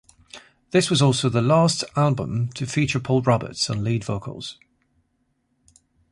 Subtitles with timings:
[0.71, 4.57] This was also the last album to feature Paul Roberts on lead vocals.